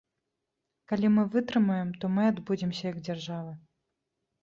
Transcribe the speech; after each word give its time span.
Калі 0.91 1.11
мы 1.17 1.27
вытрымаем, 1.35 1.89
то 2.01 2.05
мы 2.17 2.21
адбудземся 2.33 2.83
як 2.91 2.97
дзяржава. 3.07 3.51